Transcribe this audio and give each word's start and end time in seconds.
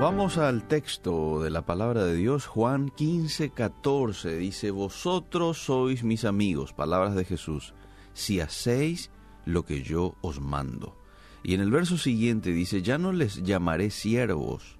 Vamos 0.00 0.38
al 0.38 0.66
texto 0.66 1.42
de 1.42 1.50
la 1.50 1.66
palabra 1.66 2.06
de 2.06 2.14
Dios, 2.14 2.46
Juan 2.46 2.88
15, 2.88 3.50
14. 3.50 4.38
Dice, 4.38 4.70
Vosotros 4.70 5.58
sois 5.58 6.04
mis 6.04 6.24
amigos, 6.24 6.72
palabras 6.72 7.14
de 7.14 7.26
Jesús, 7.26 7.74
si 8.14 8.40
hacéis 8.40 9.10
lo 9.44 9.66
que 9.66 9.82
yo 9.82 10.14
os 10.22 10.40
mando. 10.40 10.96
Y 11.42 11.52
en 11.52 11.60
el 11.60 11.70
verso 11.70 11.98
siguiente 11.98 12.50
dice, 12.52 12.80
ya 12.80 12.96
no 12.96 13.12
les 13.12 13.42
llamaré 13.42 13.90
siervos, 13.90 14.78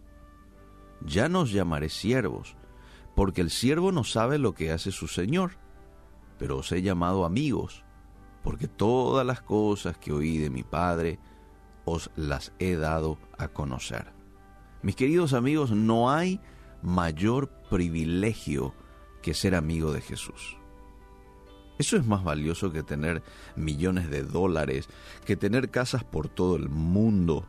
ya 1.05 1.29
no 1.29 1.41
os 1.41 1.53
llamaré 1.53 1.91
siervos, 1.91 2.57
porque 3.15 3.43
el 3.43 3.51
siervo 3.51 3.93
no 3.93 4.05
sabe 4.05 4.39
lo 4.39 4.55
que 4.55 4.73
hace 4.73 4.91
su 4.91 5.07
Señor, 5.07 5.59
pero 6.39 6.57
os 6.57 6.73
he 6.73 6.81
llamado 6.81 7.27
amigos, 7.27 7.85
porque 8.43 8.69
todas 8.69 9.27
las 9.27 9.43
cosas 9.43 9.99
que 9.99 10.13
oí 10.13 10.39
de 10.39 10.49
mi 10.49 10.63
Padre 10.63 11.19
os 11.85 12.11
las 12.17 12.55
he 12.59 12.77
dado 12.77 13.19
a 13.37 13.49
conocer. 13.49 14.19
Mis 14.83 14.97
queridos 14.97 15.33
amigos, 15.33 15.71
no 15.73 16.11
hay 16.11 16.41
mayor 16.83 17.49
privilegio 17.69 18.75
que 19.23 19.35
ser 19.35 19.55
amigo 19.55 19.93
de 19.93 20.01
Jesús. 20.01 20.57
Eso 21.79 21.97
es 21.97 22.07
más 22.07 22.25
valioso 22.25 22.73
que 22.73 22.83
tener 22.83 23.23
millones 23.57 24.11
de 24.11 24.23
dólares, 24.23 24.89
que 25.25 25.37
tener 25.37 25.71
casas 25.71 26.05
por 26.05 26.29
todo 26.29 26.57
el 26.57 26.69
mundo. 26.69 27.47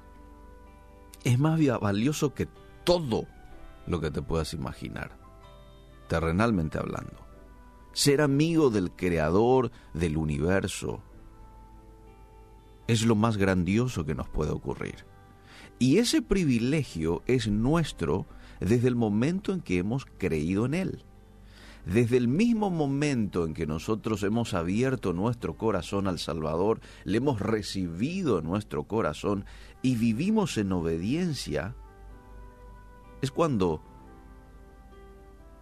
Es 1.24 1.38
más 1.38 1.60
valioso 1.80 2.34
que 2.34 2.48
todo 2.84 3.28
lo 3.88 4.00
que 4.00 4.12
te 4.12 4.22
puedas 4.22 4.54
imaginar, 4.54 5.18
terrenalmente 6.08 6.78
hablando. 6.78 7.18
Ser 7.94 8.22
amigo 8.22 8.70
del 8.70 8.92
creador 8.92 9.72
del 9.94 10.16
universo 10.16 11.02
es 12.88 13.06
lo 13.06 13.16
más 13.16 13.38
grandioso 13.38 14.06
que 14.06 14.16
nos 14.16 14.30
puede 14.30 14.52
ocurrir. 14.52 15.11
Y 15.82 15.98
ese 15.98 16.22
privilegio 16.22 17.24
es 17.26 17.48
nuestro 17.48 18.28
desde 18.60 18.88
el 18.88 18.96
momento 18.96 19.52
en 19.52 19.62
que 19.62 19.80
hemos 19.80 20.06
creído 20.06 20.68
en 20.68 20.76
Él. 20.76 21.04
Desde 21.88 22.18
el 22.18 22.28
mismo 22.28 22.70
momento 22.70 23.48
en 23.48 23.56
que 23.56 23.66
nosotros 23.66 24.22
hemos 24.22 24.54
abierto 24.54 25.12
nuestro 25.12 25.58
corazón 25.58 26.08
al 26.08 26.20
Salvador, 26.20 26.82
le 27.04 27.18
hemos 27.18 27.40
recibido 27.40 28.38
en 28.38 28.46
nuestro 28.46 28.84
corazón 28.84 29.46
y 29.82 29.96
vivimos 29.96 30.60
en 30.60 30.72
obediencia, 30.72 31.74
es 33.24 33.32
cuando 33.32 33.82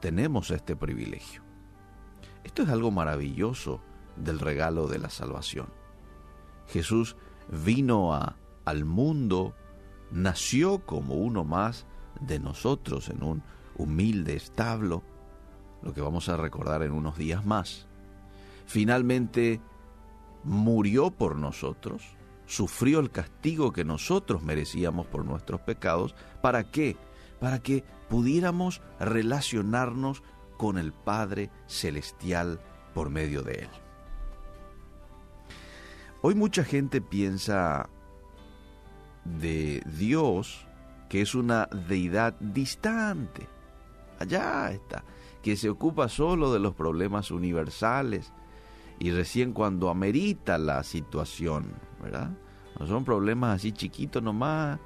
tenemos 0.02 0.52
este 0.52 0.76
privilegio. 0.76 1.44
Esto 2.44 2.64
es 2.64 2.68
algo 2.68 2.92
maravilloso 2.92 3.80
del 4.18 4.40
regalo 4.40 4.90
de 4.90 5.00
la 5.00 5.10
salvación. 5.10 5.68
Jesús 6.68 7.16
vino 7.64 8.14
a, 8.14 8.36
al 8.66 8.84
mundo 8.84 9.56
nació 10.12 10.86
como 10.86 11.16
uno 11.16 11.44
más 11.44 11.86
de 12.20 12.40
nosotros 12.40 13.10
en 13.10 13.24
un 13.24 13.44
humilde 13.76 14.36
establo, 14.36 15.04
lo 15.82 15.94
que 15.94 16.02
vamos 16.02 16.30
a 16.30 16.38
recordar 16.38 16.84
en 16.84 16.92
unos 16.92 17.18
días 17.18 17.46
más. 17.46 17.88
Finalmente 18.66 19.62
murió 20.44 21.12
por 21.12 21.36
nosotros, 21.36 22.04
sufrió 22.46 23.00
el 23.00 23.12
castigo 23.12 23.72
que 23.72 23.86
nosotros 23.86 24.44
merecíamos 24.44 25.08
por 25.08 25.26
nuestros 25.26 25.62
pecados. 25.62 26.16
¿Para 26.42 26.70
qué? 26.72 26.98
Para 27.40 27.60
que 27.60 27.84
pudiéramos 28.10 28.82
relacionarnos 29.00 30.24
con 30.58 30.78
el 30.78 30.92
Padre 30.92 31.50
Celestial 31.68 32.60
por 32.94 33.10
medio 33.10 33.44
de 33.44 33.54
Él. 33.54 33.70
Hoy 36.22 36.36
mucha 36.36 36.66
gente 36.66 37.00
piensa 37.00 37.88
de 39.24 39.69
Dios, 39.90 40.66
que 41.08 41.22
es 41.22 41.36
una 41.36 41.68
deidad 41.88 42.36
distante. 42.40 43.48
Allá 44.20 44.72
está, 44.72 45.04
que 45.42 45.56
se 45.56 45.70
ocupa 45.70 46.10
solo 46.10 46.52
de 46.54 46.60
los 46.60 46.76
problemas 46.76 47.32
universales 47.32 48.32
y 49.00 49.12
recién 49.12 49.54
cuando 49.54 49.90
amerita 49.90 50.58
la 50.58 50.84
situación, 50.84 51.66
¿verdad? 52.02 52.32
No 52.80 52.88
son 52.88 53.06
problemas 53.06 53.56
así 53.56 53.72
chiquitos 53.72 54.22
nomás, 54.22 54.80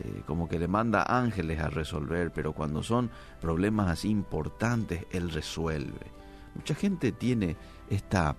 eh, 0.00 0.22
como 0.26 0.48
que 0.48 0.58
le 0.58 0.66
manda 0.66 1.04
ángeles 1.06 1.60
a 1.60 1.68
resolver, 1.68 2.32
pero 2.32 2.52
cuando 2.52 2.82
son 2.82 3.10
problemas 3.40 3.90
así 3.90 4.08
importantes, 4.08 5.06
Él 5.10 5.30
resuelve. 5.30 6.12
Mucha 6.54 6.74
gente 6.74 7.12
tiene 7.12 7.56
esta 7.90 8.36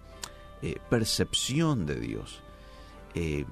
eh, 0.61 0.77
percepción 0.89 1.85
de 1.85 1.99
Dios. 1.99 2.41
Eh, 3.13 3.45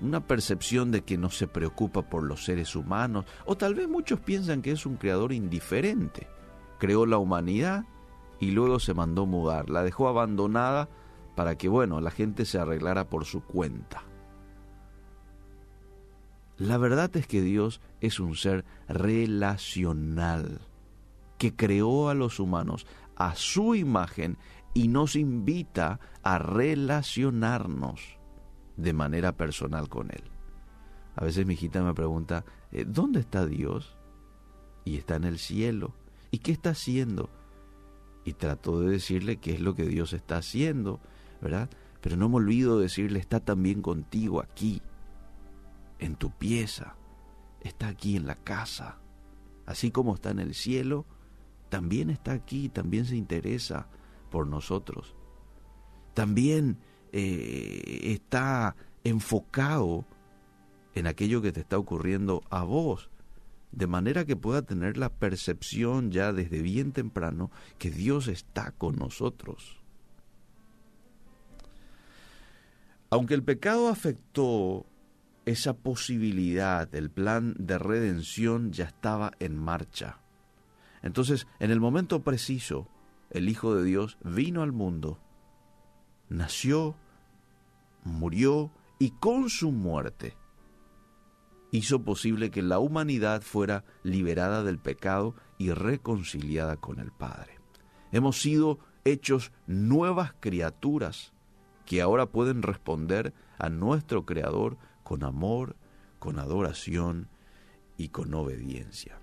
una 0.00 0.26
percepción 0.26 0.90
de 0.90 1.02
que 1.02 1.18
no 1.18 1.30
se 1.30 1.46
preocupa 1.46 2.02
por 2.02 2.22
los 2.22 2.44
seres 2.44 2.74
humanos, 2.74 3.24
o 3.44 3.56
tal 3.56 3.74
vez 3.74 3.88
muchos 3.88 4.20
piensan 4.20 4.62
que 4.62 4.72
es 4.72 4.86
un 4.86 4.96
creador 4.96 5.32
indiferente. 5.32 6.28
Creó 6.78 7.06
la 7.06 7.18
humanidad 7.18 7.84
y 8.40 8.50
luego 8.50 8.80
se 8.80 8.94
mandó 8.94 9.26
mudar, 9.26 9.70
la 9.70 9.82
dejó 9.82 10.08
abandonada 10.08 10.88
para 11.36 11.56
que, 11.56 11.68
bueno, 11.68 12.00
la 12.00 12.10
gente 12.10 12.44
se 12.44 12.58
arreglara 12.58 13.08
por 13.08 13.24
su 13.24 13.42
cuenta. 13.42 14.02
La 16.58 16.78
verdad 16.78 17.16
es 17.16 17.26
que 17.26 17.40
Dios 17.40 17.80
es 18.00 18.20
un 18.20 18.36
ser 18.36 18.64
relacional, 18.88 20.60
que 21.38 21.54
creó 21.54 22.08
a 22.08 22.14
los 22.14 22.38
humanos 22.40 22.86
a 23.16 23.34
su 23.34 23.74
imagen 23.74 24.38
y 24.74 24.88
nos 24.88 25.16
invita 25.16 26.00
a 26.22 26.38
relacionarnos 26.38 28.21
de 28.76 28.92
manera 28.92 29.36
personal 29.36 29.88
con 29.88 30.10
Él. 30.10 30.22
A 31.14 31.24
veces 31.24 31.46
mi 31.46 31.54
hijita 31.54 31.82
me 31.82 31.94
pregunta, 31.94 32.44
eh, 32.70 32.84
¿dónde 32.86 33.20
está 33.20 33.46
Dios? 33.46 33.96
Y 34.84 34.96
está 34.96 35.16
en 35.16 35.24
el 35.24 35.38
cielo. 35.38 35.94
¿Y 36.30 36.38
qué 36.38 36.52
está 36.52 36.70
haciendo? 36.70 37.30
Y 38.24 38.32
trato 38.34 38.80
de 38.80 38.90
decirle 38.90 39.36
qué 39.36 39.52
es 39.52 39.60
lo 39.60 39.74
que 39.74 39.84
Dios 39.84 40.12
está 40.12 40.38
haciendo, 40.38 41.00
¿verdad? 41.40 41.68
Pero 42.00 42.16
no 42.16 42.28
me 42.28 42.36
olvido 42.36 42.76
de 42.76 42.84
decirle, 42.84 43.18
está 43.18 43.40
también 43.40 43.82
contigo 43.82 44.40
aquí, 44.40 44.80
en 45.98 46.16
tu 46.16 46.30
pieza, 46.30 46.96
está 47.60 47.88
aquí 47.88 48.16
en 48.16 48.26
la 48.26 48.36
casa. 48.36 48.98
Así 49.66 49.90
como 49.90 50.14
está 50.14 50.30
en 50.30 50.40
el 50.40 50.54
cielo, 50.54 51.06
también 51.68 52.10
está 52.10 52.32
aquí, 52.32 52.68
también 52.68 53.04
se 53.04 53.16
interesa 53.16 53.86
por 54.30 54.46
nosotros. 54.46 55.14
También 56.14 56.78
eh, 57.12 58.00
está 58.12 58.74
enfocado 59.04 60.06
en 60.94 61.06
aquello 61.06 61.42
que 61.42 61.52
te 61.52 61.60
está 61.60 61.78
ocurriendo 61.78 62.42
a 62.50 62.64
vos, 62.64 63.10
de 63.70 63.86
manera 63.86 64.24
que 64.24 64.36
pueda 64.36 64.62
tener 64.62 64.96
la 64.96 65.08
percepción 65.08 66.10
ya 66.10 66.32
desde 66.32 66.60
bien 66.62 66.92
temprano 66.92 67.50
que 67.78 67.90
Dios 67.90 68.28
está 68.28 68.72
con 68.72 68.96
nosotros. 68.96 69.80
Aunque 73.10 73.34
el 73.34 73.42
pecado 73.42 73.88
afectó 73.88 74.86
esa 75.44 75.74
posibilidad, 75.74 76.94
el 76.94 77.10
plan 77.10 77.54
de 77.58 77.78
redención 77.78 78.72
ya 78.72 78.84
estaba 78.84 79.32
en 79.38 79.58
marcha. 79.58 80.18
Entonces, 81.02 81.46
en 81.58 81.70
el 81.70 81.80
momento 81.80 82.22
preciso, 82.22 82.88
el 83.30 83.48
Hijo 83.48 83.74
de 83.74 83.84
Dios 83.84 84.18
vino 84.24 84.62
al 84.62 84.72
mundo, 84.72 85.18
nació 86.32 86.96
murió 88.04 88.70
y 88.98 89.10
con 89.10 89.48
su 89.48 89.70
muerte 89.70 90.36
hizo 91.70 92.02
posible 92.04 92.50
que 92.50 92.62
la 92.62 92.78
humanidad 92.78 93.42
fuera 93.42 93.84
liberada 94.02 94.62
del 94.62 94.78
pecado 94.78 95.34
y 95.58 95.70
reconciliada 95.70 96.76
con 96.76 97.00
el 97.00 97.10
Padre. 97.12 97.58
Hemos 98.12 98.40
sido 98.40 98.78
hechos 99.04 99.52
nuevas 99.66 100.34
criaturas 100.38 101.32
que 101.86 102.02
ahora 102.02 102.26
pueden 102.26 102.62
responder 102.62 103.32
a 103.58 103.70
nuestro 103.70 104.26
Creador 104.26 104.76
con 105.02 105.24
amor, 105.24 105.76
con 106.18 106.38
adoración 106.38 107.28
y 107.96 108.08
con 108.08 108.34
obediencia. 108.34 109.18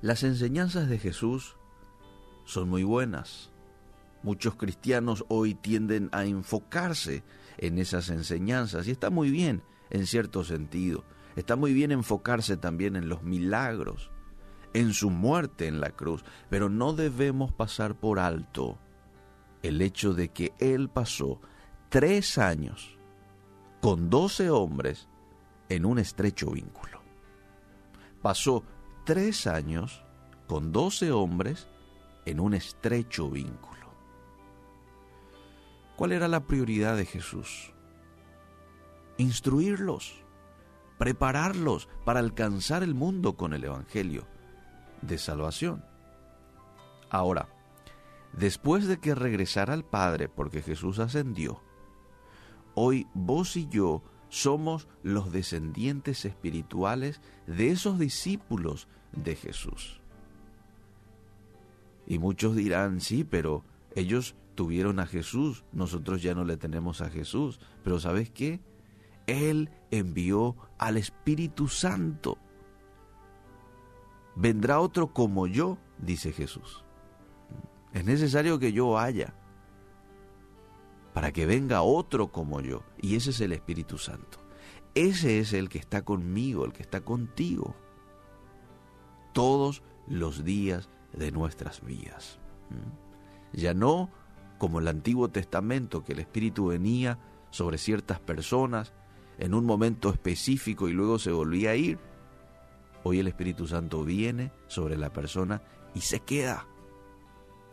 Las 0.00 0.22
enseñanzas 0.22 0.88
de 0.88 0.98
Jesús 0.98 1.56
son 2.44 2.68
muy 2.68 2.84
buenas. 2.84 3.50
Muchos 4.26 4.56
cristianos 4.56 5.24
hoy 5.28 5.54
tienden 5.54 6.08
a 6.10 6.24
enfocarse 6.24 7.22
en 7.58 7.78
esas 7.78 8.08
enseñanzas 8.08 8.88
y 8.88 8.90
está 8.90 9.08
muy 9.08 9.30
bien 9.30 9.62
en 9.88 10.04
cierto 10.04 10.42
sentido. 10.42 11.04
Está 11.36 11.54
muy 11.54 11.72
bien 11.72 11.92
enfocarse 11.92 12.56
también 12.56 12.96
en 12.96 13.08
los 13.08 13.22
milagros, 13.22 14.10
en 14.74 14.94
su 14.94 15.10
muerte 15.10 15.68
en 15.68 15.80
la 15.80 15.90
cruz, 15.90 16.24
pero 16.50 16.68
no 16.68 16.92
debemos 16.92 17.52
pasar 17.52 17.94
por 17.94 18.18
alto 18.18 18.80
el 19.62 19.80
hecho 19.80 20.12
de 20.12 20.30
que 20.30 20.52
Él 20.58 20.88
pasó 20.88 21.40
tres 21.88 22.36
años 22.36 22.98
con 23.80 24.10
doce 24.10 24.50
hombres 24.50 25.06
en 25.68 25.86
un 25.86 26.00
estrecho 26.00 26.50
vínculo. 26.50 27.00
Pasó 28.22 28.64
tres 29.04 29.46
años 29.46 30.02
con 30.48 30.72
doce 30.72 31.12
hombres 31.12 31.68
en 32.24 32.40
un 32.40 32.54
estrecho 32.54 33.30
vínculo. 33.30 33.75
¿Cuál 35.96 36.12
era 36.12 36.28
la 36.28 36.46
prioridad 36.46 36.96
de 36.96 37.06
Jesús? 37.06 37.72
Instruirlos, 39.16 40.22
prepararlos 40.98 41.88
para 42.04 42.20
alcanzar 42.20 42.82
el 42.82 42.94
mundo 42.94 43.36
con 43.36 43.54
el 43.54 43.64
Evangelio 43.64 44.26
de 45.00 45.16
salvación. 45.16 45.84
Ahora, 47.08 47.48
después 48.34 48.86
de 48.86 48.98
que 48.98 49.14
regresara 49.14 49.72
al 49.72 49.84
Padre, 49.84 50.28
porque 50.28 50.60
Jesús 50.60 50.98
ascendió, 50.98 51.62
hoy 52.74 53.06
vos 53.14 53.56
y 53.56 53.66
yo 53.68 54.02
somos 54.28 54.88
los 55.02 55.32
descendientes 55.32 56.26
espirituales 56.26 57.22
de 57.46 57.70
esos 57.70 57.98
discípulos 57.98 58.88
de 59.12 59.34
Jesús. 59.34 60.02
Y 62.06 62.18
muchos 62.18 62.54
dirán, 62.54 63.00
sí, 63.00 63.24
pero 63.24 63.64
ellos 63.94 64.34
tuvieron 64.56 64.98
a 64.98 65.06
Jesús, 65.06 65.64
nosotros 65.72 66.22
ya 66.22 66.34
no 66.34 66.44
le 66.44 66.56
tenemos 66.56 67.00
a 67.00 67.10
Jesús, 67.10 67.60
pero 67.84 68.00
¿sabes 68.00 68.30
qué? 68.30 68.60
Él 69.28 69.70
envió 69.92 70.56
al 70.78 70.96
Espíritu 70.96 71.68
Santo. 71.68 72.38
Vendrá 74.34 74.80
otro 74.80 75.12
como 75.12 75.46
yo, 75.46 75.78
dice 75.98 76.32
Jesús. 76.32 76.84
Es 77.92 78.04
necesario 78.04 78.58
que 78.58 78.72
yo 78.72 78.90
vaya 78.90 79.34
para 81.14 81.32
que 81.32 81.46
venga 81.46 81.80
otro 81.82 82.30
como 82.30 82.60
yo. 82.60 82.82
Y 83.00 83.16
ese 83.16 83.30
es 83.30 83.40
el 83.40 83.52
Espíritu 83.52 83.96
Santo. 83.96 84.38
Ese 84.94 85.38
es 85.38 85.52
el 85.52 85.68
que 85.68 85.78
está 85.78 86.04
conmigo, 86.04 86.64
el 86.64 86.72
que 86.72 86.82
está 86.82 87.00
contigo. 87.00 87.74
Todos 89.32 89.82
los 90.06 90.44
días 90.44 90.88
de 91.12 91.32
nuestras 91.32 91.82
vidas. 91.82 92.38
¿Mm? 92.70 93.58
Ya 93.58 93.72
no 93.72 94.10
como 94.58 94.78
el 94.78 94.88
Antiguo 94.88 95.28
Testamento, 95.28 96.04
que 96.04 96.12
el 96.12 96.20
Espíritu 96.20 96.66
venía 96.66 97.18
sobre 97.50 97.78
ciertas 97.78 98.20
personas 98.20 98.92
en 99.38 99.54
un 99.54 99.64
momento 99.64 100.10
específico 100.10 100.88
y 100.88 100.92
luego 100.92 101.18
se 101.18 101.30
volvía 101.30 101.70
a 101.70 101.76
ir. 101.76 101.98
Hoy 103.02 103.20
el 103.20 103.28
Espíritu 103.28 103.66
Santo 103.66 104.02
viene 104.04 104.52
sobre 104.66 104.96
la 104.96 105.12
persona 105.12 105.62
y 105.94 106.00
se 106.00 106.20
queda 106.20 106.66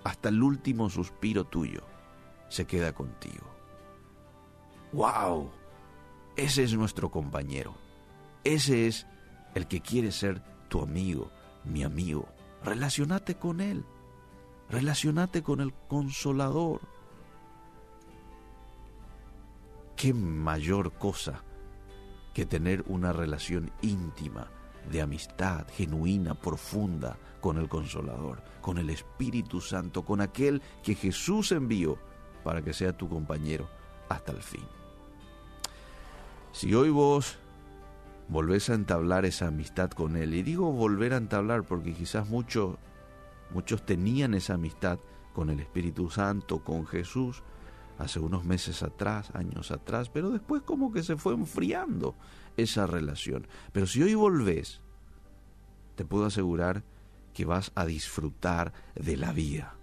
hasta 0.04 0.30
el 0.30 0.44
último 0.44 0.90
suspiro 0.90 1.46
tuyo. 1.46 1.82
Se 2.50 2.66
queda 2.66 2.94
contigo. 2.94 3.48
¡Wow! 4.92 5.50
Ese 6.36 6.64
es 6.64 6.74
nuestro 6.74 7.10
compañero. 7.10 7.76
Ese 8.44 8.88
es 8.88 9.08
el 9.56 9.68
que 9.68 9.82
quiere 9.82 10.12
ser 10.12 10.44
tu 10.68 10.82
amigo, 10.82 11.32
mi 11.64 11.84
amigo. 11.84 12.28
Relacionate 12.64 13.36
con 13.36 13.62
él. 13.62 13.86
Relacionate 14.70 15.44
con 15.44 15.62
el 15.62 15.74
consolador. 15.88 16.82
¿Qué 19.96 20.14
mayor 20.14 20.94
cosa 20.94 21.44
que 22.34 22.46
tener 22.46 22.84
una 22.88 23.14
relación 23.14 23.72
íntima, 23.82 24.50
de 24.92 25.02
amistad, 25.02 25.66
genuina, 25.70 26.34
profunda 26.34 27.18
con 27.40 27.58
el 27.58 27.70
consolador, 27.70 28.44
con 28.62 28.78
el 28.78 28.90
Espíritu 28.90 29.62
Santo, 29.62 30.04
con 30.04 30.20
aquel 30.20 30.62
que 30.84 30.96
Jesús 30.96 31.52
envió 31.52 31.98
para 32.44 32.62
que 32.62 32.74
sea 32.74 32.98
tu 32.98 33.08
compañero 33.08 33.70
hasta 34.10 34.32
el 34.32 34.42
fin? 34.42 34.66
Si 36.52 36.74
hoy 36.74 36.90
vos 36.90 37.38
volvés 38.28 38.70
a 38.70 38.74
entablar 38.74 39.26
esa 39.26 39.48
amistad 39.48 39.92
con 39.92 40.18
Él, 40.18 40.34
y 40.34 40.44
digo 40.44 40.72
volver 40.72 41.14
a 41.14 41.18
entablar 41.18 41.64
porque 41.64 41.94
quizás 41.94 42.28
muchos 42.28 42.78
Muchos 43.52 43.86
tenían 43.86 44.34
esa 44.34 44.56
amistad 44.56 45.00
con 45.34 45.50
el 45.50 45.60
Espíritu 45.60 46.10
Santo, 46.10 46.64
con 46.64 46.86
Jesús, 46.86 47.44
hace 47.98 48.20
unos 48.20 48.46
meses 48.46 48.84
atrás, 48.84 49.32
años 49.34 49.72
atrás, 49.72 50.10
pero 50.10 50.32
después 50.32 50.62
como 50.62 50.92
que 50.92 51.04
se 51.04 51.18
fue 51.18 51.34
enfriando 51.34 52.16
esa 52.58 52.88
relación. 52.88 53.48
Pero 53.72 53.88
si 53.88 54.02
hoy 54.02 54.16
volvés, 54.16 54.82
te 55.96 56.06
puedo 56.06 56.26
asegurar 56.26 56.84
que 57.34 57.46
vas 57.46 57.72
a 57.76 57.86
disfrutar 57.86 58.74
de 58.96 59.18
la 59.18 59.32
vida. 59.32 59.76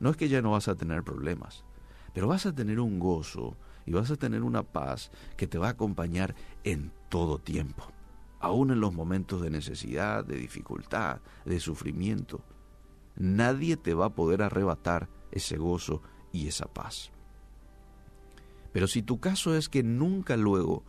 No 0.00 0.10
es 0.10 0.16
que 0.16 0.28
ya 0.28 0.42
no 0.42 0.52
vas 0.52 0.68
a 0.68 0.74
tener 0.74 1.02
problemas, 1.02 1.64
pero 2.12 2.28
vas 2.28 2.46
a 2.46 2.54
tener 2.54 2.80
un 2.80 2.98
gozo 2.98 3.56
y 3.86 3.92
vas 3.92 4.10
a 4.10 4.16
tener 4.16 4.42
una 4.42 4.62
paz 4.62 5.10
que 5.36 5.46
te 5.46 5.58
va 5.58 5.68
a 5.68 5.70
acompañar 5.70 6.34
en 6.62 6.92
todo 7.08 7.38
tiempo, 7.38 7.86
aún 8.40 8.70
en 8.70 8.80
los 8.80 8.92
momentos 8.92 9.40
de 9.42 9.50
necesidad, 9.50 10.24
de 10.24 10.36
dificultad, 10.36 11.20
de 11.44 11.60
sufrimiento 11.60 12.42
nadie 13.16 13.76
te 13.76 13.94
va 13.94 14.06
a 14.06 14.14
poder 14.14 14.42
arrebatar 14.42 15.08
ese 15.30 15.56
gozo 15.56 16.02
y 16.32 16.48
esa 16.48 16.66
paz. 16.66 17.10
Pero 18.72 18.88
si 18.88 19.02
tu 19.02 19.20
caso 19.20 19.56
es 19.56 19.68
que 19.68 19.82
nunca 19.82 20.36
luego 20.36 20.84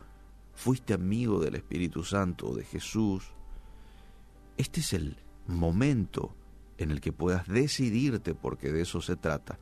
fuiste 0.54 0.94
amigo 0.94 1.38
del 1.38 1.54
Espíritu 1.54 2.02
Santo 2.02 2.48
o 2.48 2.54
de 2.56 2.64
Jesús, 2.64 3.24
este 4.56 4.80
es 4.80 4.92
el 4.92 5.18
momento 5.46 6.34
en 6.78 6.90
el 6.90 7.00
que 7.00 7.12
puedas 7.12 7.46
decidirte, 7.46 8.34
porque 8.34 8.72
de 8.72 8.82
eso 8.82 9.00
se 9.00 9.16
trata. 9.16 9.58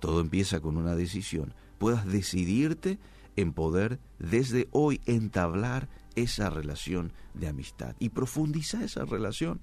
Todo 0.00 0.20
empieza 0.20 0.60
con 0.60 0.76
una 0.76 0.94
decisión. 0.94 1.54
Puedas 1.78 2.06
decidirte 2.06 2.98
en 3.36 3.52
poder 3.52 4.00
desde 4.18 4.68
hoy 4.70 5.00
entablar 5.06 5.88
esa 6.14 6.50
relación 6.50 7.12
de 7.32 7.48
amistad 7.48 7.96
y 7.98 8.10
profundizar 8.10 8.82
esa 8.82 9.04
relación. 9.04 9.60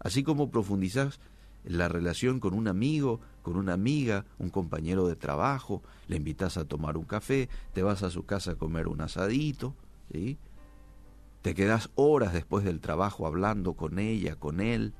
Así 0.00 0.22
como 0.22 0.50
profundizas 0.50 1.20
la 1.64 1.88
relación 1.88 2.40
con 2.40 2.54
un 2.54 2.68
amigo, 2.68 3.20
con 3.42 3.56
una 3.56 3.74
amiga, 3.74 4.24
un 4.38 4.48
compañero 4.48 5.06
de 5.06 5.16
trabajo, 5.16 5.82
le 6.08 6.16
invitas 6.16 6.56
a 6.56 6.64
tomar 6.64 6.96
un 6.96 7.04
café, 7.04 7.48
te 7.74 7.82
vas 7.82 8.02
a 8.02 8.10
su 8.10 8.24
casa 8.24 8.52
a 8.52 8.56
comer 8.56 8.88
un 8.88 9.02
asadito. 9.02 9.76
Te 11.42 11.54
quedas 11.54 11.90
horas 11.94 12.32
después 12.32 12.64
del 12.64 12.80
trabajo 12.80 13.26
hablando 13.26 13.74
con 13.74 13.98
ella, 13.98 14.36
con 14.36 14.60
él. 14.60 14.94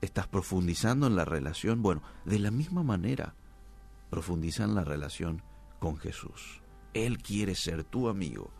Estás 0.00 0.28
profundizando 0.28 1.06
en 1.06 1.16
la 1.16 1.24
relación. 1.24 1.82
Bueno, 1.82 2.02
de 2.24 2.38
la 2.38 2.50
misma 2.50 2.82
manera, 2.82 3.34
profundiza 4.10 4.64
en 4.64 4.74
la 4.74 4.84
relación 4.84 5.42
con 5.80 5.96
Jesús. 5.96 6.62
Él 6.94 7.18
quiere 7.18 7.54
ser 7.54 7.84
tu 7.84 8.08
amigo. 8.08 8.52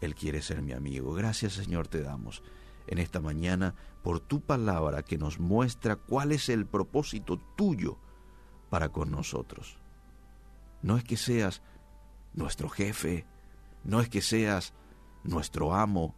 Él 0.00 0.14
quiere 0.14 0.42
ser 0.42 0.62
mi 0.62 0.72
amigo. 0.72 1.12
Gracias 1.14 1.54
Señor 1.54 1.88
te 1.88 2.02
damos 2.02 2.42
en 2.86 2.98
esta 2.98 3.20
mañana 3.20 3.74
por 4.02 4.20
tu 4.20 4.40
palabra 4.40 5.02
que 5.02 5.18
nos 5.18 5.38
muestra 5.38 5.96
cuál 5.96 6.32
es 6.32 6.48
el 6.48 6.66
propósito 6.66 7.38
tuyo 7.56 7.98
para 8.70 8.90
con 8.90 9.10
nosotros. 9.10 9.78
No 10.82 10.96
es 10.96 11.04
que 11.04 11.16
seas 11.16 11.62
nuestro 12.34 12.68
jefe, 12.68 13.26
no 13.84 14.00
es 14.00 14.08
que 14.08 14.20
seas 14.20 14.74
nuestro 15.22 15.74
amo, 15.74 16.14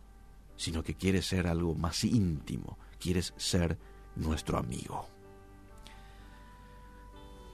sino 0.57 0.83
que 0.83 0.95
quieres 0.95 1.27
ser 1.27 1.47
algo 1.47 1.75
más 1.75 2.03
íntimo, 2.05 2.79
quieres 2.99 3.35
ser 3.37 3.79
nuestro 4.17 4.59
amigo. 4.59 5.07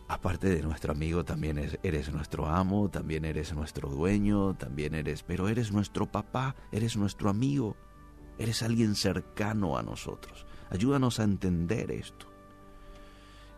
Aparte 0.09 0.49
de 0.51 0.63
nuestro 0.63 0.93
amigo, 0.93 1.25
también 1.25 1.59
eres 1.83 2.13
nuestro 2.13 2.47
amo, 2.47 2.91
también 2.91 3.25
eres 3.25 3.53
nuestro 3.55 3.89
dueño, 3.89 4.55
también 4.55 4.95
eres, 4.95 5.23
pero 5.23 5.49
eres 5.49 5.73
nuestro 5.73 6.07
papá, 6.07 6.55
eres 6.71 6.97
nuestro 6.97 7.31
amigo. 7.31 7.77
Eres 8.39 8.63
alguien 8.63 8.95
cercano 8.95 9.77
a 9.77 9.83
nosotros. 9.83 10.47
Ayúdanos 10.71 11.21
a 11.21 11.25
entender 11.25 11.91
esto 11.91 12.27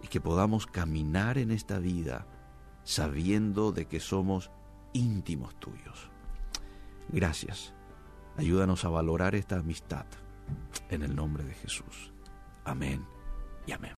y 0.03 0.09
que 0.09 0.21
podamos 0.21 0.67
caminar 0.67 1.39
en 1.39 1.51
esta 1.51 1.79
vida 1.79 2.27
sabiendo 2.83 3.73
de 3.73 3.87
que 3.87 4.01
somos 4.01 4.51
íntimos 4.93 5.59
tuyos. 5.61 6.11
Gracias. 7.09 7.73
Ayúdanos 8.37 8.85
a 8.85 8.89
valorar 8.89 9.35
esta 9.35 9.59
amistad 9.59 10.07
en 10.91 11.03
el 11.03 11.15
nombre 11.15 11.45
de 11.45 11.55
Jesús. 11.55 12.13
Amén 12.65 13.07
y 13.67 13.73
amén. 13.73 13.93